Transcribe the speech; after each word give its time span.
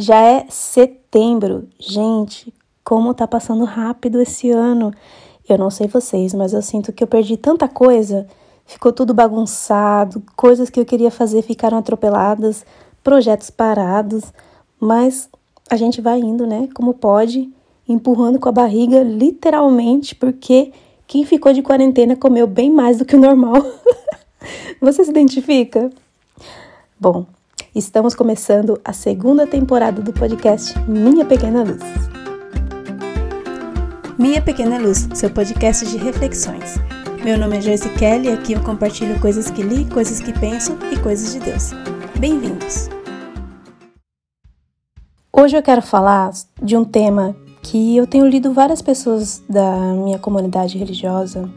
Já 0.00 0.22
é 0.22 0.46
setembro. 0.48 1.68
Gente, 1.76 2.54
como 2.84 3.12
tá 3.12 3.26
passando 3.26 3.64
rápido 3.64 4.22
esse 4.22 4.48
ano. 4.48 4.94
Eu 5.48 5.58
não 5.58 5.70
sei 5.70 5.88
vocês, 5.88 6.32
mas 6.32 6.52
eu 6.52 6.62
sinto 6.62 6.92
que 6.92 7.02
eu 7.02 7.08
perdi 7.08 7.36
tanta 7.36 7.66
coisa. 7.66 8.28
Ficou 8.64 8.92
tudo 8.92 9.12
bagunçado, 9.12 10.22
coisas 10.36 10.70
que 10.70 10.78
eu 10.78 10.84
queria 10.84 11.10
fazer 11.10 11.42
ficaram 11.42 11.78
atropeladas, 11.78 12.64
projetos 13.02 13.50
parados, 13.50 14.32
mas 14.78 15.28
a 15.68 15.74
gente 15.74 16.00
vai 16.00 16.20
indo, 16.20 16.46
né? 16.46 16.68
Como 16.74 16.94
pode, 16.94 17.50
empurrando 17.88 18.38
com 18.38 18.48
a 18.48 18.52
barriga, 18.52 19.02
literalmente, 19.02 20.14
porque 20.14 20.70
quem 21.08 21.24
ficou 21.24 21.52
de 21.52 21.60
quarentena 21.60 22.14
comeu 22.14 22.46
bem 22.46 22.70
mais 22.70 22.98
do 22.98 23.04
que 23.04 23.16
o 23.16 23.20
normal. 23.20 23.56
Você 24.80 25.02
se 25.02 25.10
identifica? 25.10 25.90
Bom, 27.00 27.26
estamos 27.78 28.12
começando 28.12 28.80
a 28.84 28.92
segunda 28.92 29.46
temporada 29.46 30.02
do 30.02 30.12
podcast 30.12 30.76
Minha 30.88 31.24
Pequena 31.24 31.62
Luz. 31.62 31.80
Minha 34.18 34.42
Pequena 34.42 34.78
Luz, 34.78 35.08
seu 35.14 35.30
podcast 35.30 35.86
de 35.86 35.96
reflexões. 35.96 36.74
Meu 37.22 37.38
nome 37.38 37.58
é 37.58 37.60
Joyce 37.60 37.88
Kelly 37.90 38.30
e 38.30 38.32
aqui 38.32 38.54
eu 38.54 38.62
compartilho 38.64 39.20
coisas 39.20 39.48
que 39.48 39.62
li, 39.62 39.84
coisas 39.84 40.18
que 40.18 40.36
penso 40.40 40.76
e 40.90 40.98
coisas 40.98 41.32
de 41.32 41.38
Deus. 41.38 41.70
Bem-vindos! 42.18 42.88
Hoje 45.32 45.56
eu 45.56 45.62
quero 45.62 45.80
falar 45.80 46.32
de 46.60 46.76
um 46.76 46.84
tema 46.84 47.36
que 47.62 47.96
eu 47.96 48.08
tenho 48.08 48.26
lido 48.26 48.52
várias 48.52 48.82
pessoas 48.82 49.40
da 49.48 49.94
minha 49.94 50.18
comunidade 50.18 50.76
religiosa 50.76 51.48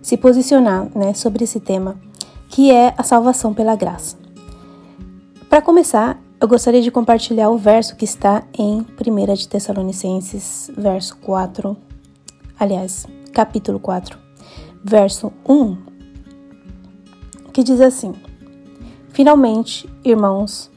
se 0.00 0.16
posicionar 0.16 0.88
né, 0.96 1.12
sobre 1.12 1.44
esse 1.44 1.60
tema, 1.60 2.00
que 2.48 2.70
é 2.70 2.94
a 2.96 3.02
salvação 3.02 3.52
pela 3.52 3.76
graça. 3.76 4.29
Para 5.50 5.60
começar, 5.60 6.22
eu 6.40 6.46
gostaria 6.46 6.80
de 6.80 6.92
compartilhar 6.92 7.50
o 7.50 7.58
verso 7.58 7.96
que 7.96 8.04
está 8.04 8.44
em 8.56 8.86
1 8.86 9.34
de 9.34 9.48
Tessalonicenses, 9.48 10.70
verso 10.78 11.16
4, 11.16 11.76
aliás, 12.56 13.04
capítulo 13.32 13.80
4, 13.80 14.16
verso 14.84 15.32
1, 15.44 15.76
que 17.52 17.64
diz 17.64 17.80
assim: 17.80 18.14
Finalmente, 19.08 19.92
irmãos, 20.04 20.70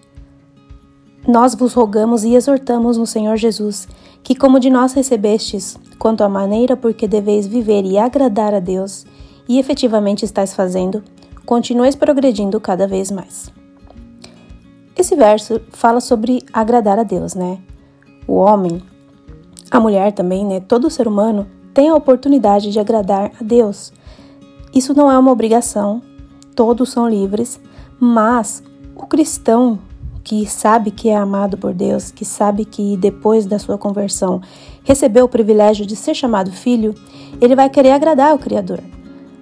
nós 1.27 1.53
vos 1.53 1.75
rogamos 1.75 2.23
e 2.23 2.33
exortamos 2.33 2.97
no 2.97 3.05
Senhor 3.05 3.37
Jesus 3.37 3.87
que, 4.23 4.33
como 4.33 4.59
de 4.59 4.71
nós 4.71 4.93
recebestes, 4.93 5.77
quanto 5.99 6.23
à 6.23 6.29
maneira 6.29 6.75
por 6.75 6.95
que 6.95 7.07
deveis 7.07 7.45
viver 7.45 7.85
e 7.85 7.99
agradar 7.99 8.55
a 8.55 8.59
Deus, 8.59 9.05
e 9.47 9.59
efetivamente 9.59 10.25
estáis 10.25 10.55
fazendo, 10.55 11.03
continueis 11.45 11.95
progredindo 11.95 12.59
cada 12.59 12.87
vez 12.87 13.11
mais. 13.11 13.53
Esse 14.95 15.15
verso 15.15 15.59
fala 15.71 15.99
sobre 15.99 16.43
agradar 16.53 16.99
a 16.99 17.03
Deus, 17.03 17.33
né? 17.33 17.59
O 18.27 18.35
homem, 18.35 18.81
a 19.71 19.79
mulher 19.79 20.11
também, 20.11 20.45
né? 20.45 20.59
Todo 20.59 20.89
ser 20.89 21.07
humano 21.07 21.47
tem 21.73 21.89
a 21.89 21.95
oportunidade 21.95 22.71
de 22.71 22.79
agradar 22.79 23.31
a 23.39 23.43
Deus. 23.43 23.91
Isso 24.73 24.93
não 24.93 25.11
é 25.11 25.17
uma 25.17 25.31
obrigação, 25.31 26.01
todos 26.55 26.91
são 26.91 27.09
livres, 27.09 27.59
mas 27.99 28.63
o 28.95 29.05
cristão 29.07 29.79
que 30.23 30.45
sabe 30.47 30.91
que 30.91 31.09
é 31.09 31.15
amado 31.15 31.57
por 31.57 31.73
Deus, 31.73 32.09
que 32.09 32.23
sabe 32.23 32.63
que 32.63 32.95
depois 32.95 33.45
da 33.45 33.59
sua 33.59 33.77
conversão 33.77 34.41
recebeu 34.83 35.25
o 35.25 35.29
privilégio 35.29 35.85
de 35.85 35.95
ser 35.95 36.13
chamado 36.13 36.51
filho, 36.51 36.95
ele 37.41 37.55
vai 37.55 37.69
querer 37.69 37.91
agradar 37.91 38.31
ao 38.31 38.39
Criador, 38.39 38.79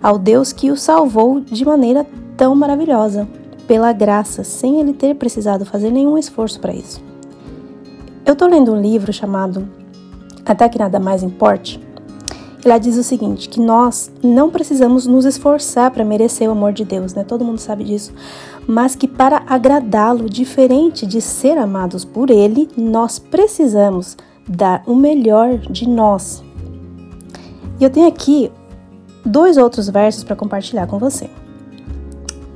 ao 0.01 0.17
Deus 0.17 0.51
que 0.51 0.71
o 0.71 0.77
salvou 0.77 1.39
de 1.39 1.63
maneira 1.63 2.05
tão 2.35 2.55
maravilhosa, 2.55 3.27
pela 3.67 3.93
graça, 3.93 4.43
sem 4.43 4.79
ele 4.79 4.93
ter 4.93 5.15
precisado 5.15 5.65
fazer 5.65 5.91
nenhum 5.91 6.17
esforço 6.17 6.59
para 6.59 6.73
isso. 6.73 7.01
Eu 8.25 8.33
estou 8.33 8.47
lendo 8.47 8.73
um 8.73 8.81
livro 8.81 9.11
chamado 9.11 9.67
Até 10.45 10.69
que 10.69 10.79
Nada 10.79 10.99
Mais 10.99 11.23
Importe. 11.23 11.79
E 12.63 12.67
lá 12.67 12.77
diz 12.77 12.95
o 12.95 13.03
seguinte: 13.03 13.49
que 13.49 13.59
nós 13.59 14.11
não 14.23 14.51
precisamos 14.51 15.07
nos 15.07 15.25
esforçar 15.25 15.89
para 15.91 16.05
merecer 16.05 16.47
o 16.47 16.51
amor 16.51 16.73
de 16.73 16.85
Deus, 16.85 17.13
né? 17.13 17.23
Todo 17.23 17.43
mundo 17.43 17.57
sabe 17.57 17.83
disso 17.83 18.13
mas 18.67 18.95
que 18.95 19.07
para 19.07 19.43
agradá-lo, 19.47 20.29
diferente 20.29 21.05
de 21.05 21.21
ser 21.21 21.57
amados 21.57 22.05
por 22.05 22.29
ele, 22.29 22.69
nós 22.77 23.19
precisamos 23.19 24.17
dar 24.47 24.83
o 24.85 24.95
melhor 24.95 25.57
de 25.57 25.87
nós. 25.87 26.43
E 27.79 27.83
eu 27.83 27.89
tenho 27.89 28.07
aqui 28.07 28.51
dois 29.25 29.57
outros 29.57 29.89
versos 29.89 30.23
para 30.23 30.35
compartilhar 30.35 30.87
com 30.87 30.99
você. 30.99 31.29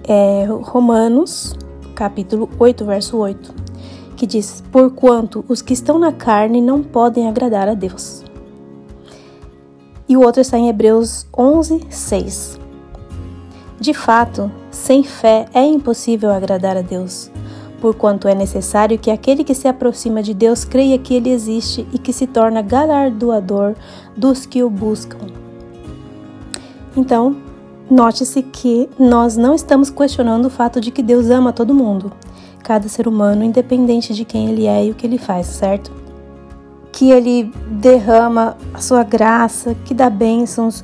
É 0.07 0.45
Romanos, 0.61 1.55
capítulo 1.95 2.47
8, 2.59 2.85
verso 2.85 3.17
8, 3.17 3.55
que 4.15 4.27
diz: 4.27 4.63
Porquanto 4.71 5.43
os 5.49 5.63
que 5.63 5.73
estão 5.73 5.97
na 5.97 6.11
carne 6.11 6.61
não 6.61 6.83
podem 6.83 7.27
agradar 7.27 7.67
a 7.67 7.73
Deus. 7.73 8.23
E 10.07 10.15
o 10.15 10.21
outro 10.21 10.41
está 10.41 10.59
em 10.59 10.69
Hebreus 10.69 11.25
11, 11.35 11.87
6. 11.89 12.59
De 13.79 13.95
fato, 13.95 14.51
sem 14.69 15.03
fé 15.03 15.47
é 15.51 15.65
impossível 15.65 16.29
agradar 16.29 16.77
a 16.77 16.81
Deus, 16.81 17.31
porquanto 17.81 18.27
é 18.27 18.35
necessário 18.35 18.99
que 18.99 19.09
aquele 19.09 19.43
que 19.43 19.55
se 19.55 19.67
aproxima 19.67 20.21
de 20.21 20.35
Deus 20.35 20.63
creia 20.63 20.99
que 20.99 21.15
ele 21.15 21.31
existe 21.31 21.87
e 21.91 21.97
que 21.97 22.13
se 22.13 22.27
torna 22.27 22.61
galardoador 22.61 23.73
dos 24.15 24.45
que 24.45 24.61
o 24.61 24.69
buscam. 24.69 25.17
Então, 26.95 27.44
note-se 27.89 28.41
que 28.41 28.89
nós 28.97 29.37
não 29.37 29.53
estamos 29.53 29.89
questionando 29.89 30.45
o 30.45 30.49
fato 30.49 30.81
de 30.81 30.91
que 30.91 31.03
Deus 31.03 31.29
ama 31.29 31.53
todo 31.53 31.73
mundo, 31.73 32.11
cada 32.63 32.87
ser 32.89 33.07
humano, 33.07 33.43
independente 33.43 34.13
de 34.13 34.25
quem 34.25 34.49
ele 34.49 34.65
é 34.65 34.85
e 34.85 34.91
o 34.91 34.95
que 34.95 35.05
ele 35.05 35.17
faz, 35.17 35.47
certo? 35.47 35.91
Que 36.91 37.11
ele 37.11 37.51
derrama 37.69 38.57
a 38.73 38.79
sua 38.79 39.03
graça, 39.03 39.75
que 39.85 39.93
dá 39.93 40.09
bênçãos 40.09 40.83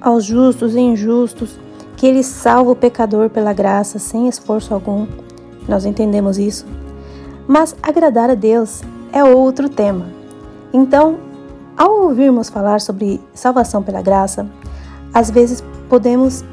aos 0.00 0.24
justos 0.24 0.74
e 0.74 0.80
injustos 0.80 1.58
que 1.96 2.06
ele 2.06 2.22
salva 2.22 2.70
o 2.70 2.76
pecador 2.76 3.28
pela 3.28 3.52
graça 3.52 3.98
sem 3.98 4.28
esforço 4.28 4.72
algum. 4.72 5.06
Nós 5.68 5.84
entendemos 5.84 6.38
isso. 6.38 6.64
Mas 7.46 7.74
agradar 7.82 8.30
a 8.30 8.34
Deus 8.34 8.82
é 9.12 9.24
outro 9.24 9.68
tema. 9.68 10.06
Então, 10.72 11.18
ao 11.76 12.02
ouvirmos 12.02 12.48
falar 12.48 12.80
sobre 12.80 13.20
salvação 13.34 13.82
pela 13.82 14.00
graça, 14.00 14.46
às 15.12 15.28
vezes 15.28 15.62
podemos 15.88 16.44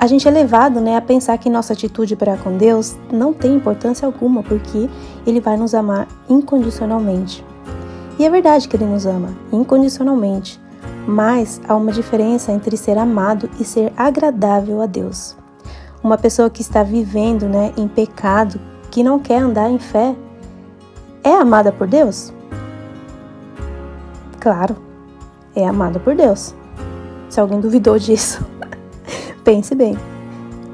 a 0.00 0.06
gente 0.06 0.26
é 0.26 0.30
levado 0.30 0.80
né, 0.80 0.96
a 0.96 1.02
pensar 1.02 1.36
que 1.36 1.50
nossa 1.50 1.74
atitude 1.74 2.16
para 2.16 2.34
com 2.38 2.56
Deus 2.56 2.96
não 3.12 3.34
tem 3.34 3.54
importância 3.54 4.06
alguma, 4.06 4.42
porque 4.42 4.88
Ele 5.26 5.42
vai 5.42 5.58
nos 5.58 5.74
amar 5.74 6.08
incondicionalmente. 6.26 7.44
E 8.18 8.24
é 8.24 8.30
verdade 8.30 8.66
que 8.66 8.74
Ele 8.74 8.86
nos 8.86 9.04
ama 9.04 9.28
incondicionalmente, 9.52 10.58
mas 11.06 11.60
há 11.68 11.76
uma 11.76 11.92
diferença 11.92 12.50
entre 12.50 12.78
ser 12.78 12.96
amado 12.96 13.50
e 13.60 13.64
ser 13.64 13.92
agradável 13.94 14.80
a 14.80 14.86
Deus. 14.86 15.36
Uma 16.02 16.16
pessoa 16.16 16.48
que 16.48 16.62
está 16.62 16.82
vivendo 16.82 17.46
né, 17.46 17.74
em 17.76 17.86
pecado, 17.86 18.58
que 18.90 19.02
não 19.02 19.18
quer 19.18 19.42
andar 19.42 19.70
em 19.70 19.78
fé, 19.78 20.16
é 21.22 21.34
amada 21.34 21.70
por 21.70 21.86
Deus? 21.86 22.32
Claro, 24.40 24.76
é 25.54 25.68
amada 25.68 26.00
por 26.00 26.14
Deus. 26.14 26.54
Se 27.28 27.38
alguém 27.38 27.60
duvidou 27.60 27.98
disso, 27.98 28.42
pense 29.44 29.74
bem. 29.74 29.96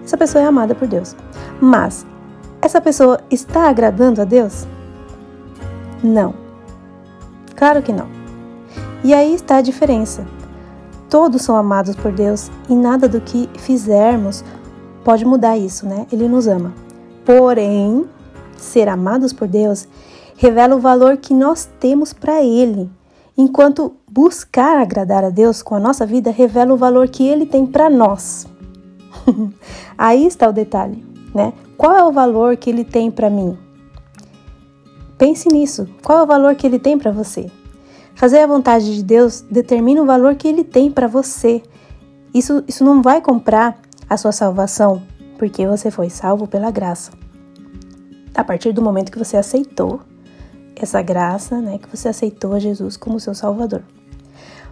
Essa 0.04 0.16
pessoa 0.16 0.42
é 0.44 0.46
amada 0.46 0.74
por 0.74 0.86
Deus. 0.86 1.16
Mas 1.60 2.06
essa 2.60 2.80
pessoa 2.80 3.20
está 3.30 3.68
agradando 3.68 4.20
a 4.20 4.24
Deus? 4.24 4.66
Não. 6.02 6.34
Claro 7.54 7.82
que 7.82 7.92
não. 7.92 8.06
E 9.02 9.14
aí 9.14 9.34
está 9.34 9.56
a 9.56 9.62
diferença. 9.62 10.26
Todos 11.08 11.42
são 11.42 11.56
amados 11.56 11.94
por 11.94 12.12
Deus 12.12 12.50
e 12.68 12.74
nada 12.74 13.08
do 13.08 13.20
que 13.20 13.48
fizermos 13.58 14.44
pode 15.04 15.24
mudar 15.24 15.56
isso, 15.56 15.86
né? 15.86 16.06
Ele 16.12 16.28
nos 16.28 16.48
ama. 16.48 16.72
Porém, 17.24 18.04
ser 18.56 18.88
amados 18.88 19.32
por 19.32 19.46
Deus 19.46 19.86
revela 20.36 20.76
o 20.76 20.80
valor 20.80 21.16
que 21.16 21.32
nós 21.32 21.68
temos 21.78 22.12
para 22.12 22.42
Ele, 22.42 22.90
enquanto 23.36 23.94
buscar 24.10 24.78
agradar 24.78 25.24
a 25.24 25.30
Deus 25.30 25.62
com 25.62 25.74
a 25.74 25.80
nossa 25.80 26.04
vida 26.04 26.30
revela 26.30 26.74
o 26.74 26.76
valor 26.76 27.08
que 27.08 27.26
Ele 27.26 27.46
tem 27.46 27.64
para 27.64 27.88
nós. 27.88 28.46
Aí 29.96 30.26
está 30.26 30.48
o 30.48 30.52
detalhe, 30.52 31.04
né? 31.34 31.52
Qual 31.76 31.94
é 31.94 32.04
o 32.04 32.12
valor 32.12 32.56
que 32.56 32.70
Ele 32.70 32.84
tem 32.84 33.10
para 33.10 33.30
mim? 33.30 33.56
Pense 35.18 35.48
nisso. 35.48 35.88
Qual 36.02 36.18
é 36.18 36.22
o 36.22 36.26
valor 36.26 36.54
que 36.54 36.66
Ele 36.66 36.78
tem 36.78 36.98
para 36.98 37.10
você? 37.10 37.50
Fazer 38.16 38.38
a 38.38 38.46
vontade 38.46 38.96
de 38.96 39.02
Deus 39.02 39.42
determina 39.42 40.02
o 40.02 40.06
valor 40.06 40.34
que 40.36 40.48
ele 40.48 40.64
tem 40.64 40.90
para 40.90 41.06
você. 41.06 41.62
Isso, 42.32 42.64
isso 42.66 42.82
não 42.82 43.02
vai 43.02 43.20
comprar 43.20 43.78
a 44.08 44.16
sua 44.16 44.32
salvação, 44.32 45.02
porque 45.36 45.66
você 45.66 45.90
foi 45.90 46.08
salvo 46.08 46.48
pela 46.48 46.70
graça. 46.70 47.12
A 48.34 48.42
partir 48.42 48.72
do 48.72 48.80
momento 48.80 49.12
que 49.12 49.18
você 49.18 49.36
aceitou 49.36 50.00
essa 50.74 51.02
graça, 51.02 51.60
né, 51.60 51.76
que 51.76 51.94
você 51.94 52.08
aceitou 52.08 52.58
Jesus 52.58 52.96
como 52.96 53.20
seu 53.20 53.34
Salvador. 53.34 53.82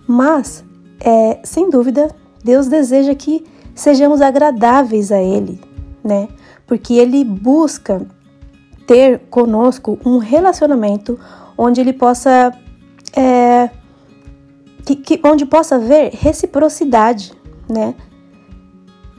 Mas, 0.06 0.64
é, 1.00 1.38
sem 1.44 1.68
dúvida, 1.68 2.14
Deus 2.42 2.66
deseja 2.66 3.14
que 3.14 3.44
sejamos 3.74 4.20
agradáveis 4.20 5.10
a 5.10 5.20
Ele, 5.20 5.60
né? 6.02 6.28
Porque 6.66 6.94
Ele 6.94 7.24
busca 7.24 8.06
ter 8.86 9.20
conosco 9.30 9.98
um 10.04 10.18
relacionamento 10.18 11.18
onde 11.56 11.80
ele 11.80 11.92
possa 11.92 12.52
é, 13.16 13.70
que, 14.84 14.96
que, 14.96 15.20
onde 15.24 15.46
possa 15.46 15.76
haver 15.76 16.12
reciprocidade, 16.12 17.32
né? 17.68 17.94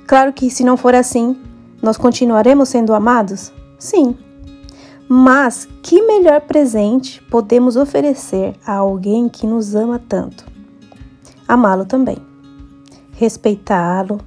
Claro 0.08 0.32
que 0.34 0.50
se 0.52 0.64
não 0.64 0.78
for 0.78 0.94
assim, 0.94 1.36
nós 1.82 1.98
continuaremos 1.98 2.70
sendo 2.70 2.94
amados? 2.94 3.52
Sim. 3.80 4.16
Mas 5.08 5.68
que 5.82 6.02
melhor 6.02 6.42
presente 6.42 7.22
podemos 7.24 7.76
oferecer 7.76 8.56
a 8.66 8.74
alguém 8.76 9.30
que 9.30 9.48
nos 9.48 9.76
ama 9.76 10.00
tanto? 10.00 10.46
Amá-lo 11.48 11.86
também, 11.86 12.18
respeitá-lo, 13.12 14.20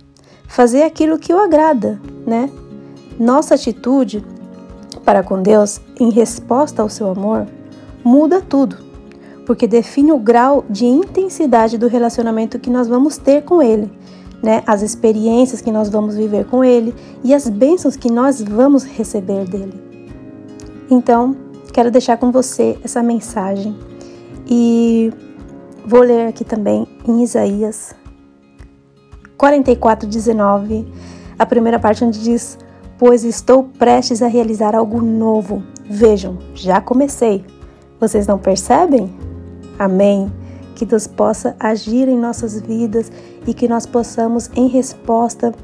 fazer 0.49 0.83
aquilo 0.83 1.19
que 1.19 1.33
o 1.33 1.39
agrada, 1.39 2.01
né? 2.27 2.51
Nossa 3.21 3.55
atitude 3.55 4.25
para 5.05 5.23
com 5.23 5.41
Deus 5.41 5.81
em 6.01 6.11
resposta 6.11 6.83
ao 6.83 6.89
seu 6.89 7.09
amor 7.11 7.47
muda 8.03 8.41
tudo 8.41 8.89
porque 9.49 9.67
define 9.67 10.13
o 10.13 10.19
grau 10.19 10.63
de 10.69 10.85
intensidade 10.85 11.79
do 11.79 11.89
relacionamento 11.89 12.59
que 12.59 12.69
nós 12.69 12.87
vamos 12.87 13.17
ter 13.17 13.45
com 13.45 13.63
Ele, 13.63 13.91
né? 14.43 14.63
As 14.67 14.83
experiências 14.83 15.63
que 15.63 15.73
nós 15.73 15.89
vamos 15.89 16.17
viver 16.17 16.45
com 16.45 16.63
Ele 16.63 16.95
e 17.25 17.33
as 17.33 17.49
bênçãos 17.49 17.97
que 17.97 18.13
nós 18.13 18.43
vamos 18.43 18.85
receber 18.85 19.47
dele. 19.47 19.73
Então, 20.91 21.35
quero 21.73 21.91
deixar 21.91 22.19
com 22.19 22.31
você 22.31 22.79
essa 22.85 23.03
mensagem 23.03 23.75
e 24.47 25.11
vou 25.83 26.01
ler 26.01 26.29
aqui 26.29 26.45
também 26.45 26.87
em 27.07 27.23
Isaías 27.23 27.95
44, 29.39 30.09
19, 30.09 30.93
a 31.39 31.47
primeira 31.47 31.79
parte 31.79 32.05
onde 32.05 32.21
diz: 32.21 32.59
Pois 32.99 33.25
estou 33.25 33.63
prestes 33.63 34.21
a 34.21 34.27
realizar 34.27 34.75
algo 34.75 35.01
novo. 35.01 35.63
Vejam, 35.89 36.37
já 36.55 36.81
comecei. 36.81 37.45
Vocês 38.01 38.27
não 38.27 38.39
percebem? 38.39 39.09
Amém. 39.79 40.31
Que 40.75 40.85
Deus 40.85 41.07
possa 41.07 41.57
agir 41.59 42.09
em 42.09 42.19
nossas 42.19 42.61
vidas 42.61 43.11
e 43.47 43.55
que 43.55 43.69
nós 43.69 43.87
possamos, 43.87 44.51
em 44.55 44.67
resposta 44.67 45.55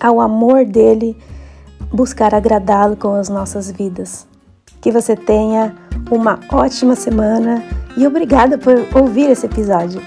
ao 0.00 0.20
amor 0.20 0.64
dele, 0.64 1.16
buscar 1.92 2.34
agradá-lo 2.34 2.96
com 2.96 3.14
as 3.14 3.28
nossas 3.28 3.70
vidas. 3.70 4.26
Que 4.80 4.90
você 4.90 5.14
tenha 5.14 5.74
uma 6.10 6.40
ótima 6.50 6.94
semana 6.94 7.62
e 7.96 8.06
obrigada 8.06 8.58
por 8.58 8.74
ouvir 8.94 9.30
esse 9.30 9.46
episódio. 9.46 10.00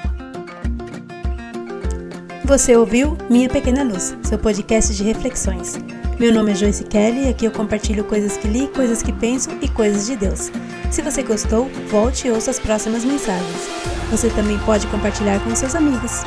Você 2.49 2.75
ouviu 2.75 3.15
Minha 3.29 3.47
Pequena 3.47 3.83
Luz, 3.83 4.17
seu 4.23 4.39
podcast 4.39 4.95
de 4.95 5.03
reflexões. 5.03 5.77
Meu 6.19 6.33
nome 6.33 6.51
é 6.51 6.55
Joyce 6.55 6.83
Kelly 6.83 7.25
e 7.25 7.29
aqui 7.29 7.45
eu 7.45 7.51
compartilho 7.51 8.03
coisas 8.03 8.37
que 8.37 8.47
li, 8.47 8.67
coisas 8.69 9.03
que 9.03 9.13
penso 9.13 9.51
e 9.61 9.69
coisas 9.69 10.07
de 10.07 10.15
Deus. 10.15 10.51
Se 10.89 11.03
você 11.03 11.21
gostou, 11.21 11.69
volte 11.91 12.27
e 12.27 12.31
ouça 12.31 12.49
as 12.49 12.57
próximas 12.57 13.05
mensagens. 13.05 13.69
Você 14.09 14.31
também 14.31 14.57
pode 14.65 14.87
compartilhar 14.87 15.39
com 15.43 15.55
seus 15.55 15.75
amigos. 15.75 16.23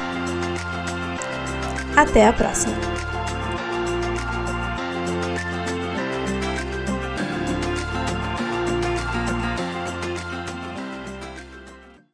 Até 1.96 2.28
a 2.28 2.32
próxima! 2.32 3.01